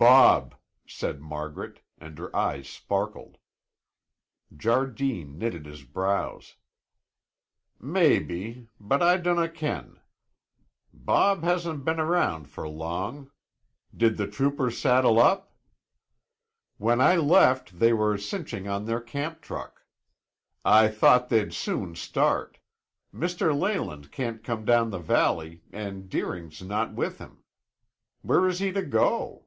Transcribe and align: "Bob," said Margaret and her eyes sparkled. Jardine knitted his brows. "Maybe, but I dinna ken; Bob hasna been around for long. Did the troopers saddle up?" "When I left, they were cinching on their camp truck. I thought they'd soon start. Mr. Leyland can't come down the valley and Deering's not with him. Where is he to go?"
"Bob," 0.00 0.54
said 0.86 1.20
Margaret 1.20 1.80
and 1.98 2.16
her 2.18 2.34
eyes 2.34 2.68
sparkled. 2.68 3.36
Jardine 4.56 5.36
knitted 5.36 5.66
his 5.66 5.82
brows. 5.82 6.54
"Maybe, 7.80 8.68
but 8.78 9.02
I 9.02 9.16
dinna 9.16 9.48
ken; 9.48 9.98
Bob 10.94 11.42
hasna 11.42 11.78
been 11.78 11.98
around 11.98 12.48
for 12.48 12.68
long. 12.68 13.32
Did 13.94 14.18
the 14.18 14.28
troopers 14.28 14.78
saddle 14.78 15.18
up?" 15.18 15.52
"When 16.76 17.00
I 17.00 17.16
left, 17.16 17.80
they 17.80 17.92
were 17.92 18.16
cinching 18.18 18.68
on 18.68 18.84
their 18.84 19.00
camp 19.00 19.40
truck. 19.40 19.82
I 20.64 20.86
thought 20.86 21.28
they'd 21.28 21.52
soon 21.52 21.96
start. 21.96 22.60
Mr. 23.12 23.52
Leyland 23.52 24.12
can't 24.12 24.44
come 24.44 24.64
down 24.64 24.90
the 24.90 25.00
valley 25.00 25.64
and 25.72 26.08
Deering's 26.08 26.62
not 26.62 26.92
with 26.92 27.18
him. 27.18 27.42
Where 28.22 28.46
is 28.46 28.60
he 28.60 28.70
to 28.70 28.82
go?" 28.82 29.46